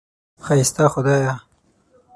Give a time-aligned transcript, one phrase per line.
[0.43, 1.33] ښایسته خدایه!